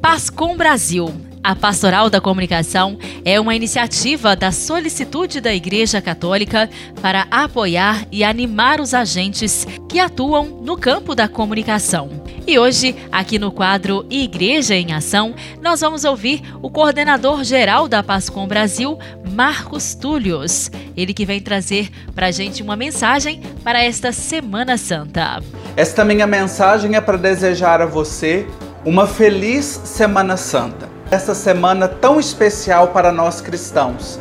Pascom 0.00 0.56
Brasil 0.56 1.12
a 1.42 1.56
Pastoral 1.56 2.08
da 2.08 2.20
Comunicação 2.20 2.96
é 3.24 3.40
uma 3.40 3.54
iniciativa 3.54 4.36
da 4.36 4.52
solicitude 4.52 5.40
da 5.40 5.52
Igreja 5.52 6.00
Católica 6.00 6.70
para 7.00 7.26
apoiar 7.30 8.06
e 8.12 8.22
animar 8.22 8.80
os 8.80 8.94
agentes 8.94 9.66
que 9.88 9.98
atuam 9.98 10.44
no 10.62 10.76
campo 10.76 11.14
da 11.14 11.26
comunicação. 11.26 12.10
E 12.46 12.58
hoje, 12.58 12.94
aqui 13.10 13.38
no 13.38 13.52
quadro 13.52 14.04
Igreja 14.10 14.74
em 14.74 14.92
Ação, 14.92 15.34
nós 15.60 15.80
vamos 15.80 16.04
ouvir 16.04 16.42
o 16.60 16.70
coordenador 16.70 17.44
geral 17.44 17.88
da 17.88 18.02
Pascom 18.02 18.46
Brasil, 18.46 18.98
Marcos 19.32 19.94
Túlios. 19.94 20.70
Ele 20.96 21.14
que 21.14 21.24
vem 21.24 21.40
trazer 21.40 21.88
para 22.14 22.26
a 22.28 22.30
gente 22.30 22.62
uma 22.62 22.76
mensagem 22.76 23.40
para 23.62 23.82
esta 23.82 24.12
Semana 24.12 24.76
Santa. 24.76 25.42
Esta 25.76 26.04
minha 26.04 26.26
mensagem 26.26 26.96
é 26.96 27.00
para 27.00 27.16
desejar 27.16 27.80
a 27.80 27.86
você 27.86 28.46
uma 28.84 29.06
feliz 29.06 29.64
Semana 29.84 30.36
Santa 30.36 30.91
essa 31.12 31.34
semana 31.34 31.86
tão 31.86 32.18
especial 32.18 32.88
para 32.88 33.12
nós 33.12 33.42
cristãos. 33.42 34.18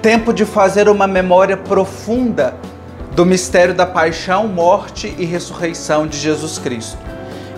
Tempo 0.00 0.32
de 0.32 0.44
fazer 0.44 0.88
uma 0.88 1.08
memória 1.08 1.56
profunda 1.56 2.54
do 3.16 3.26
mistério 3.26 3.74
da 3.74 3.84
paixão, 3.84 4.46
morte 4.46 5.12
e 5.18 5.24
ressurreição 5.24 6.06
de 6.06 6.16
Jesus 6.16 6.56
Cristo. 6.56 6.96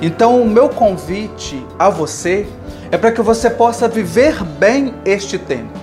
Então, 0.00 0.40
o 0.40 0.48
meu 0.48 0.70
convite 0.70 1.62
a 1.78 1.90
você 1.90 2.46
é 2.90 2.96
para 2.96 3.12
que 3.12 3.20
você 3.20 3.50
possa 3.50 3.86
viver 3.86 4.42
bem 4.42 4.94
este 5.04 5.36
tempo. 5.36 5.78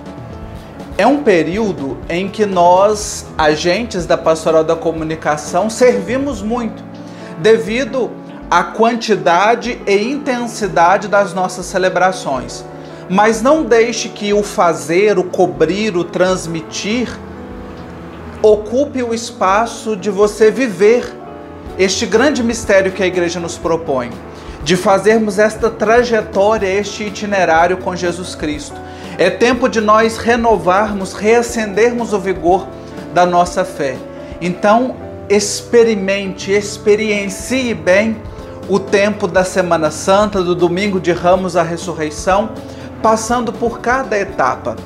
É 0.98 1.06
um 1.06 1.22
período 1.22 1.96
em 2.08 2.28
que 2.28 2.44
nós, 2.44 3.24
agentes 3.38 4.04
da 4.04 4.18
Pastoral 4.18 4.64
da 4.64 4.74
Comunicação, 4.74 5.70
servimos 5.70 6.42
muito, 6.42 6.82
devido 7.38 8.10
à 8.50 8.64
quantidade 8.64 9.80
e 9.86 9.96
intensidade 9.96 11.06
das 11.06 11.32
nossas 11.32 11.66
celebrações 11.66 12.68
mas 13.10 13.42
não 13.42 13.64
deixe 13.64 14.08
que 14.08 14.32
o 14.32 14.40
fazer, 14.40 15.18
o 15.18 15.24
cobrir, 15.24 15.96
o 15.96 16.04
transmitir 16.04 17.10
ocupe 18.40 19.02
o 19.02 19.12
espaço 19.12 19.96
de 19.96 20.08
você 20.10 20.48
viver 20.48 21.12
este 21.76 22.06
grande 22.06 22.40
mistério 22.40 22.92
que 22.92 23.02
a 23.02 23.06
igreja 23.06 23.40
nos 23.40 23.58
propõe, 23.58 24.10
de 24.62 24.76
fazermos 24.76 25.40
esta 25.40 25.68
trajetória, 25.68 26.68
este 26.68 27.02
itinerário 27.02 27.78
com 27.78 27.96
Jesus 27.96 28.36
Cristo. 28.36 28.80
É 29.18 29.28
tempo 29.28 29.68
de 29.68 29.80
nós 29.80 30.16
renovarmos, 30.16 31.12
reacendermos 31.12 32.12
o 32.12 32.18
vigor 32.20 32.68
da 33.12 33.26
nossa 33.26 33.64
fé. 33.64 33.96
Então, 34.40 34.94
experimente, 35.28 36.52
experiencie 36.52 37.74
bem 37.74 38.18
o 38.68 38.78
tempo 38.78 39.26
da 39.26 39.42
Semana 39.42 39.90
Santa, 39.90 40.44
do 40.44 40.54
domingo 40.54 41.00
de 41.00 41.10
Ramos 41.10 41.56
à 41.56 41.62
Ressurreição 41.64 42.50
passando 43.02 43.52
por 43.52 43.80
cada 43.80 44.18
etapa. 44.18 44.76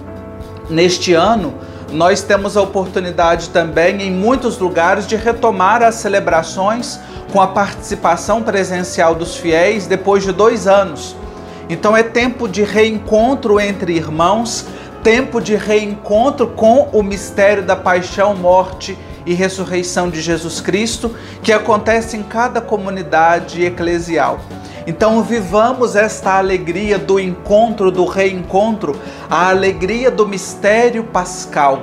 Neste 0.69 1.13
ano, 1.13 1.55
nós 1.93 2.23
temos 2.23 2.57
a 2.57 2.63
oportunidade 2.63 3.51
também, 3.51 4.03
em 4.03 4.11
muitos 4.11 4.59
lugares, 4.59 5.07
de 5.07 5.17
retomar 5.17 5.83
as 5.83 5.97
celebrações 5.97 6.99
com 7.33 7.41
a 7.41 7.49
participação 7.49 8.43
presencial 8.43 9.15
dos 9.15 9.37
fiéis 9.37 9.87
depois 9.87 10.23
de 10.23 10.33
dois 10.33 10.67
anos. 10.67 11.15
Então 11.69 11.97
é 11.97 12.03
tempo 12.03 12.49
de 12.49 12.63
reencontro 12.63 13.61
entre 13.61 13.95
irmãos, 13.95 14.67
tempo 15.03 15.41
de 15.41 15.55
reencontro 15.55 16.49
com 16.49 16.89
o 16.93 17.03
mistério 17.03 17.63
da 17.63 17.77
paixão, 17.77 18.35
morte 18.35 18.99
e 19.27 19.35
ressurreição 19.35 20.11
de 20.11 20.21
Jesus 20.21 20.61
Cristo, 20.61 21.15
que 21.43 21.53
acontece 21.53 22.17
em 22.17 22.23
cada 22.23 22.61
comunidade 22.61 23.65
eclesial. 23.65 24.41
Então 24.87 25.23
vivamos 25.23 25.97
esta 25.97 26.37
alegria 26.37 26.99
do 26.99 27.19
encontro, 27.19 27.91
do 27.91 28.05
reencontro, 28.05 28.95
a 29.31 29.49
alegria 29.49 30.11
do 30.11 30.29
mistério 30.29 31.05
pascal. 31.05 31.81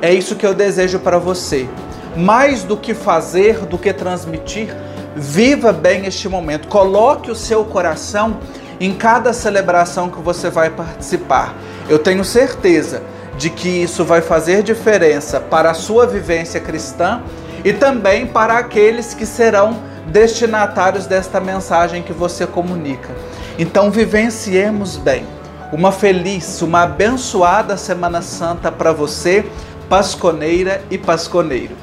É 0.00 0.12
isso 0.12 0.36
que 0.36 0.46
eu 0.46 0.54
desejo 0.54 1.00
para 1.00 1.18
você. 1.18 1.68
Mais 2.16 2.62
do 2.62 2.76
que 2.76 2.94
fazer, 2.94 3.66
do 3.66 3.76
que 3.76 3.92
transmitir, 3.92 4.74
viva 5.16 5.72
bem 5.72 6.06
este 6.06 6.28
momento. 6.28 6.68
Coloque 6.68 7.30
o 7.30 7.34
seu 7.34 7.64
coração 7.64 8.38
em 8.78 8.94
cada 8.94 9.32
celebração 9.32 10.08
que 10.08 10.20
você 10.20 10.48
vai 10.48 10.70
participar. 10.70 11.54
Eu 11.88 11.98
tenho 11.98 12.24
certeza 12.24 13.02
de 13.36 13.50
que 13.50 13.68
isso 13.68 14.04
vai 14.04 14.20
fazer 14.20 14.62
diferença 14.62 15.40
para 15.40 15.70
a 15.70 15.74
sua 15.74 16.06
vivência 16.06 16.60
cristã 16.60 17.20
e 17.64 17.72
também 17.72 18.26
para 18.26 18.58
aqueles 18.58 19.12
que 19.12 19.26
serão 19.26 19.76
destinatários 20.06 21.06
desta 21.06 21.40
mensagem 21.40 22.02
que 22.02 22.12
você 22.12 22.46
comunica. 22.46 23.10
Então, 23.58 23.90
vivenciemos 23.90 24.96
bem. 24.96 25.24
Uma 25.72 25.90
feliz, 25.90 26.62
uma 26.62 26.82
abençoada 26.82 27.76
Semana 27.76 28.22
Santa 28.22 28.70
para 28.70 28.92
você, 28.92 29.44
pasconeira 29.88 30.82
e 30.90 30.98
pasconeiro. 30.98 31.74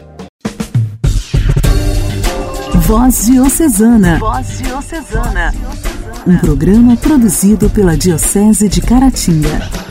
Voz 2.75 3.25
Diocesana. 3.25 4.17
Voz 4.19 4.57
Diocesana. 4.57 5.53
Um 6.27 6.37
programa 6.37 6.95
produzido 6.97 7.69
pela 7.69 7.97
Diocese 7.97 8.67
de 8.67 8.81
Caratinga. 8.81 9.90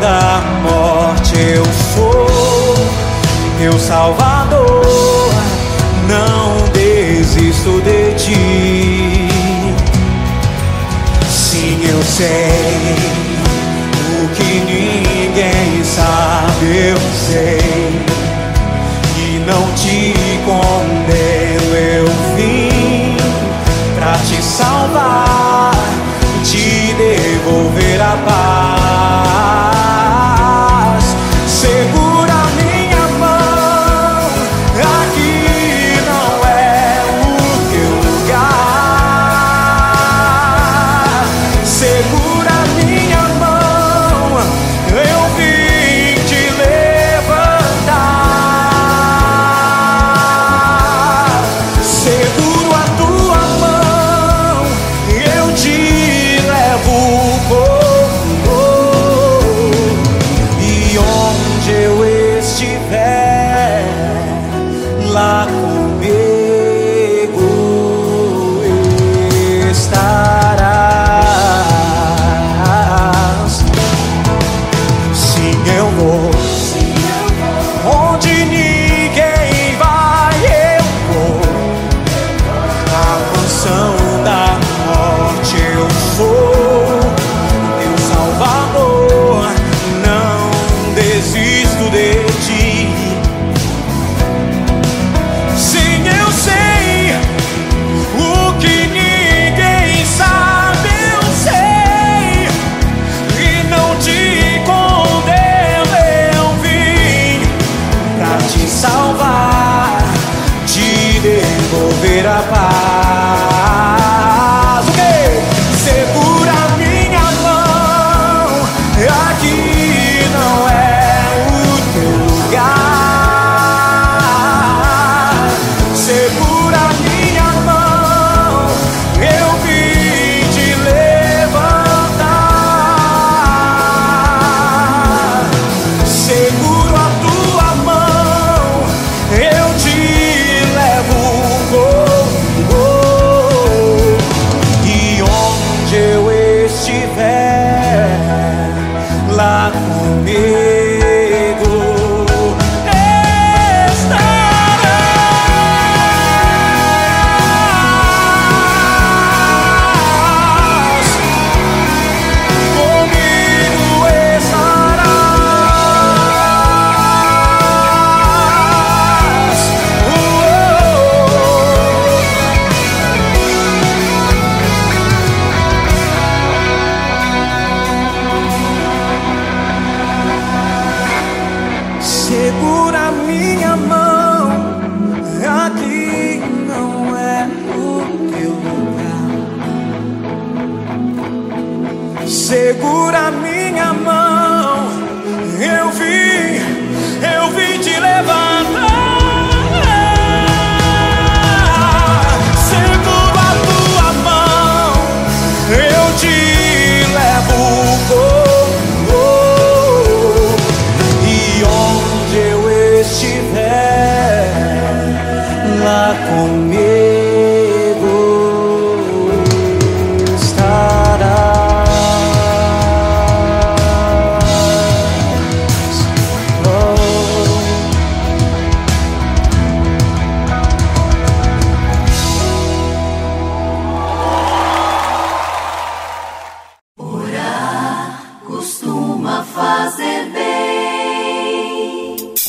da 0.00 0.42
morte 0.62 1.34
eu 1.38 1.64
sou 1.94 2.26
teu 3.58 3.78
Salvador, 3.78 5.30
não 6.08 6.68
desisto 6.72 7.80
de 7.80 8.14
ti. 8.14 9.28
Sim, 11.28 11.80
eu 11.88 12.02
sei 12.02 12.94
o 14.22 14.28
que 14.34 14.60
ninguém 14.60 15.82
sabe, 15.84 16.90
eu 16.90 16.98
sei 17.28 18.06
e 19.18 19.42
não 19.46 19.72
te 19.72 20.14
condeno. 20.44 21.74
Eu 21.74 22.06
vim 22.36 23.16
pra 23.98 24.12
te 24.18 24.42
salvar, 24.42 25.72
te 26.44 26.94
devolver 26.94 28.00
a 28.00 28.16
paz. 28.24 28.55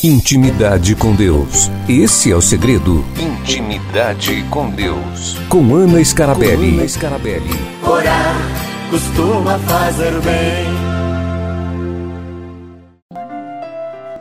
Intimidade 0.04 0.96
com 0.96 1.16
Deus. 1.16 1.72
Esse 1.90 2.32
é 2.32 2.36
o 2.36 2.42
segredo. 2.42 3.04
Intimidade 3.20 4.46
com 4.52 4.70
Deus. 4.70 5.40
Com 5.50 5.74
Ana 5.74 6.04
Scarabelli. 6.06 6.74
Com 6.74 6.78
Ana 6.78 6.88
Scarabelli. 6.88 7.50
Orar 7.84 8.36
costuma 8.92 9.58
fazer 9.58 10.12
bem. 10.22 10.68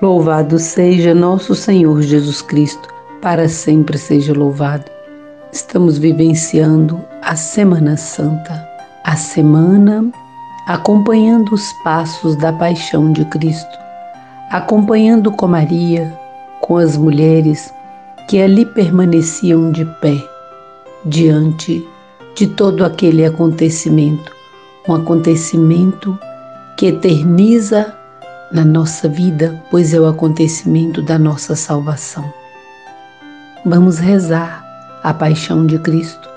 Louvado 0.01 0.59
seja 0.59 1.15
nosso 1.15 1.55
Senhor 1.55 2.01
Jesus 2.01 2.41
Cristo, 2.41 2.89
para 3.21 3.47
sempre 3.47 3.99
seja 3.99 4.33
louvado. 4.33 4.91
Estamos 5.53 5.99
vivenciando 5.99 6.99
a 7.21 7.37
Semana 7.37 7.99
Santa, 7.99 8.67
a 9.05 9.15
semana 9.15 10.11
acompanhando 10.67 11.55
os 11.55 11.71
passos 11.85 12.35
da 12.37 12.53
paixão 12.53 13.12
de 13.12 13.25
Cristo, 13.27 13.86
acompanhando 14.57 15.31
com 15.31 15.47
Maria, 15.47 16.11
com 16.62 16.79
as 16.79 16.97
mulheres 16.97 17.75
que 18.27 18.40
ali 18.40 18.64
permaneciam 18.64 19.71
de 19.71 19.85
pé, 20.01 20.16
diante 21.05 21.87
de 22.35 22.47
todo 22.47 22.83
aquele 22.83 23.27
acontecimento, 23.27 24.33
um 24.88 24.95
acontecimento 24.95 26.19
que 26.79 26.87
eterniza 26.87 27.95
na 28.51 28.64
nossa 28.64 29.07
vida, 29.11 29.62
pois 29.71 29.92
é 29.92 30.01
o 30.01 30.07
acontecimento 30.07 31.03
da 31.03 31.19
nossa 31.19 31.55
salvação. 31.55 32.25
Vamos 33.62 33.99
rezar 33.99 34.64
a 35.03 35.12
paixão 35.12 35.66
de 35.66 35.79
Cristo. 35.81 36.31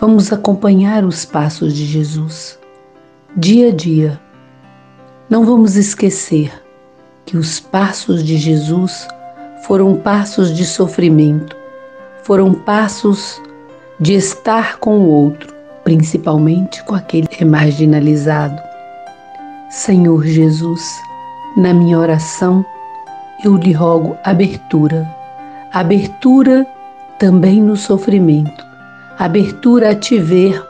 Vamos 0.00 0.32
acompanhar 0.32 1.04
os 1.04 1.24
passos 1.24 1.74
de 1.74 1.86
Jesus, 1.86 2.58
dia 3.36 3.68
a 3.68 3.72
dia. 3.72 4.20
Não 5.30 5.46
vamos 5.46 5.76
esquecer 5.76 6.63
que 7.26 7.36
os 7.36 7.60
passos 7.60 8.22
de 8.22 8.36
Jesus 8.36 9.06
foram 9.66 9.96
passos 9.96 10.54
de 10.54 10.64
sofrimento, 10.64 11.56
foram 12.22 12.52
passos 12.54 13.40
de 13.98 14.14
estar 14.14 14.78
com 14.78 14.98
o 14.98 15.08
outro, 15.08 15.54
principalmente 15.82 16.82
com 16.84 16.94
aquele 16.94 17.26
que 17.26 17.42
é 17.42 17.46
marginalizado. 17.46 18.60
Senhor 19.70 20.24
Jesus, 20.24 21.00
na 21.56 21.72
minha 21.72 21.98
oração 21.98 22.64
eu 23.44 23.56
lhe 23.56 23.72
rogo 23.72 24.16
abertura, 24.24 25.06
abertura 25.72 26.66
também 27.18 27.60
no 27.60 27.76
sofrimento, 27.76 28.64
abertura 29.18 29.90
a 29.90 29.94
te 29.94 30.18
ver 30.18 30.64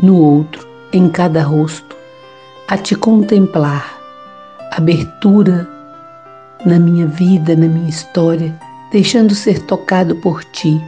no 0.00 0.16
outro, 0.16 0.66
em 0.92 1.08
cada 1.08 1.42
rosto, 1.42 1.96
a 2.68 2.76
te 2.76 2.94
contemplar, 2.94 3.93
abertura 4.76 5.68
na 6.64 6.78
minha 6.78 7.06
vida, 7.06 7.54
na 7.54 7.66
minha 7.66 7.88
história, 7.88 8.54
deixando 8.90 9.34
ser 9.34 9.60
tocado 9.62 10.16
por 10.16 10.42
ti, 10.44 10.82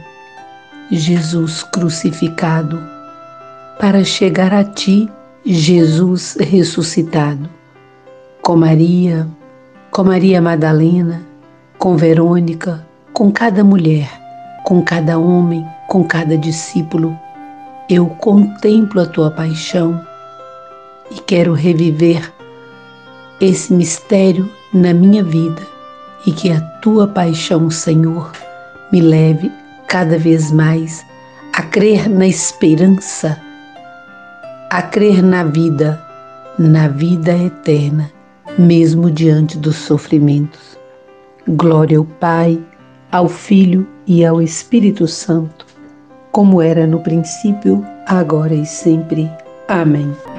Jesus 0.91 1.63
crucificado, 1.63 2.81
para 3.79 4.03
chegar 4.03 4.53
a 4.53 4.63
ti 4.63 5.09
Jesus 5.45 6.35
ressuscitado, 6.39 7.49
com 8.41 8.55
Maria, 8.55 9.27
com 9.91 10.03
Maria 10.03 10.41
Madalena, 10.41 11.21
com 11.77 11.95
Verônica, 11.95 12.85
com 13.13 13.31
cada 13.31 13.63
mulher, 13.63 14.09
com 14.65 14.81
cada 14.81 15.17
homem, 15.17 15.65
com 15.87 16.03
cada 16.03 16.37
discípulo, 16.37 17.17
eu 17.89 18.07
contemplo 18.07 18.99
a 19.01 19.05
tua 19.05 19.31
paixão 19.31 20.05
e 21.09 21.21
quero 21.21 21.53
reviver 21.53 22.36
esse 23.39 23.73
mistério 23.73 24.49
na 24.73 24.93
minha 24.93 25.23
vida 25.23 25.61
e 26.25 26.31
que 26.31 26.51
a 26.51 26.59
tua 26.81 27.07
paixão, 27.07 27.69
Senhor, 27.69 28.31
me 28.91 29.01
leve 29.01 29.51
cada 29.87 30.17
vez 30.17 30.51
mais 30.51 31.05
a 31.53 31.61
crer 31.61 32.09
na 32.09 32.27
esperança 32.27 33.37
a 34.69 34.81
crer 34.81 35.23
na 35.23 35.43
vida, 35.43 36.01
na 36.59 36.89
vida 36.89 37.31
eterna, 37.37 38.11
mesmo 38.57 39.09
diante 39.09 39.57
dos 39.57 39.77
sofrimentos. 39.77 40.77
Glória 41.47 41.97
ao 41.97 42.03
Pai, 42.05 42.59
ao 43.11 43.29
Filho 43.29 43.87
e 44.05 44.25
ao 44.25 44.41
Espírito 44.41 45.07
Santo, 45.07 45.65
como 46.31 46.61
era 46.61 46.85
no 46.85 46.99
princípio, 46.99 47.85
agora 48.05 48.53
e 48.53 48.65
sempre. 48.65 49.29
Amém. 49.69 50.36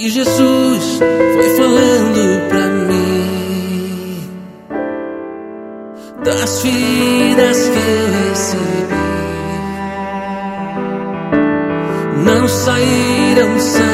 E 0.00 0.08
Jesus 0.10 1.00
foi 1.34 1.56
falando 1.56 2.48
para 2.48 2.68
mim 2.68 4.30
das 6.24 6.62
vidas 6.62 7.68
que 7.68 7.78
eu 7.78 8.30
recebi, 8.30 8.94
não 12.24 12.46
saíram 12.46 13.58
sem. 13.58 13.87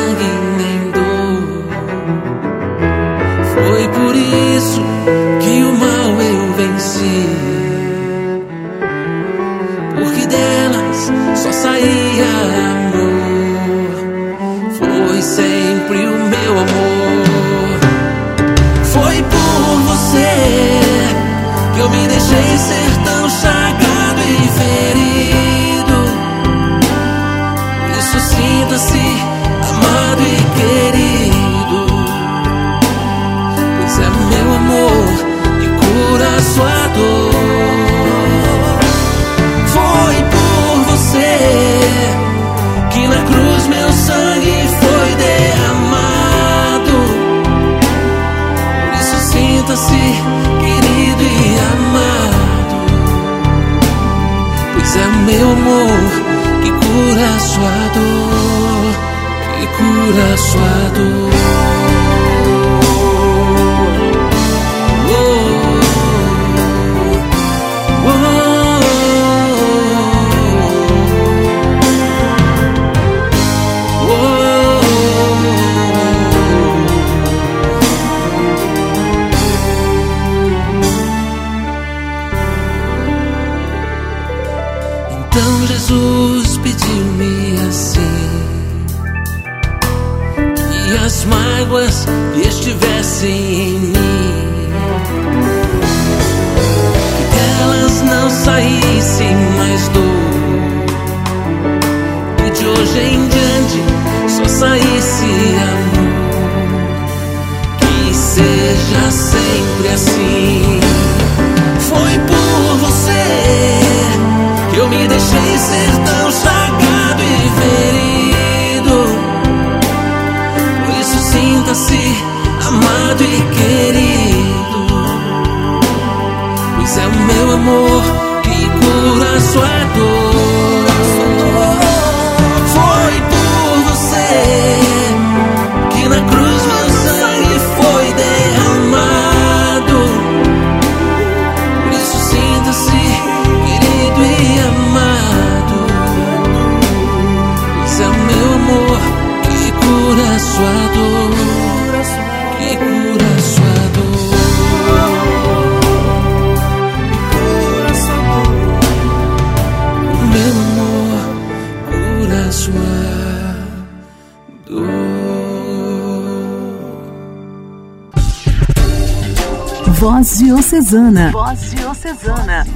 Voz 170.25 170.39
Diocesana. 170.39 171.31
Voz 171.31 171.71
Diocesana. 171.71 172.67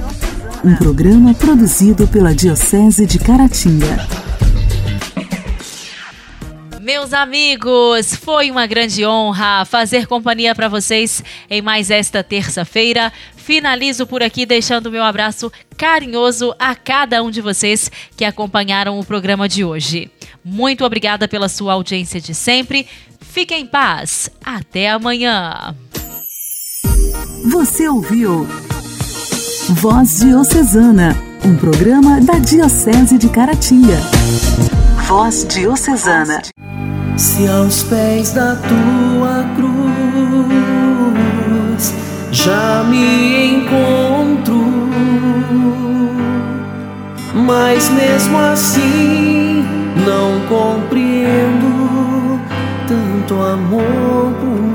Um 0.63 0.75
programa 0.75 1.33
produzido 1.33 2.07
pela 2.07 2.31
Diocese 2.31 3.07
de 3.07 3.17
Caratinga. 3.17 4.07
Meus 6.79 7.11
amigos, 7.11 8.13
foi 8.13 8.51
uma 8.51 8.67
grande 8.67 9.03
honra 9.03 9.65
fazer 9.65 10.05
companhia 10.05 10.53
para 10.53 10.67
vocês 10.67 11.23
em 11.49 11.59
mais 11.59 11.89
esta 11.89 12.23
terça-feira. 12.23 13.11
Finalizo 13.35 14.05
por 14.05 14.21
aqui 14.21 14.45
deixando 14.45 14.91
meu 14.91 15.03
abraço 15.03 15.51
carinhoso 15.75 16.53
a 16.59 16.75
cada 16.75 17.23
um 17.23 17.31
de 17.31 17.41
vocês 17.41 17.91
que 18.15 18.25
acompanharam 18.25 18.99
o 18.99 19.03
programa 19.03 19.49
de 19.49 19.63
hoje. 19.63 20.11
Muito 20.45 20.85
obrigada 20.85 21.27
pela 21.27 21.49
sua 21.49 21.73
audiência 21.73 22.21
de 22.21 22.35
sempre. 22.35 22.85
Fiquem 23.19 23.61
em 23.61 23.65
paz. 23.65 24.29
Até 24.45 24.91
amanhã. 24.91 25.75
Você 27.45 27.87
ouviu 27.87 28.47
Voz 29.69 30.19
Diocesana, 30.19 31.15
um 31.45 31.55
programa 31.55 32.19
da 32.19 32.33
Diocese 32.39 33.17
de 33.17 33.29
Caratinga. 33.29 33.97
Voz 35.07 35.45
Diocesana. 35.47 36.41
Se 37.17 37.47
aos 37.47 37.83
pés 37.83 38.31
da 38.31 38.55
tua 38.55 39.45
cruz 39.55 39.79
já 42.31 42.83
me 42.83 43.55
encontro, 43.55 44.63
mas 47.33 47.89
mesmo 47.89 48.37
assim 48.37 49.65
não 50.05 50.39
compreendo 50.47 52.39
tanto 52.87 53.35
amor 53.41 54.33
por 54.39 54.61
mim. 54.61 54.68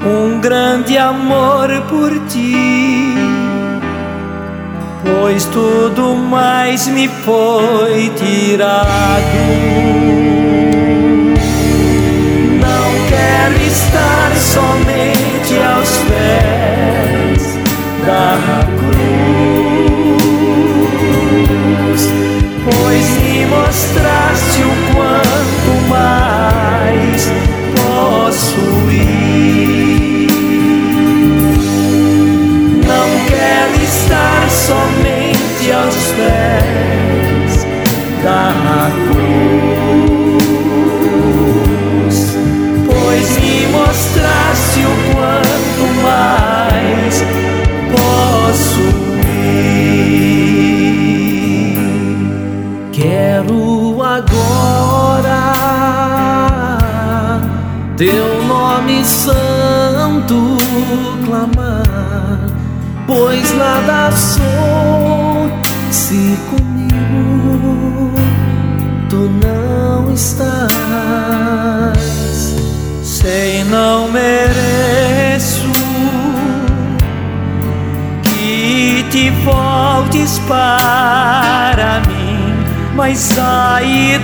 um 0.05 0.41
grande 0.41 0.97
amor 0.97 1.69
por 1.87 2.11
ti, 2.27 3.15
pois 5.05 5.45
tudo 5.45 6.15
mais 6.15 6.89
me 6.89 7.07
foi 7.07 8.11
tirado. 8.17 8.81
Quero 13.51 13.65
estar 13.65 14.31
somente 14.37 15.59
aos 15.61 15.97
pés 16.07 17.43
da 18.05 18.37
cruz, 18.79 19.21
pois 22.63 23.09
me 23.17 23.45
mostraste 23.47 24.63
o 24.63 24.71
quanto 24.93 25.71
mais 25.89 26.30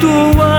voltes 0.07 0.35
para 0.35 0.56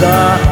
the 0.00 0.47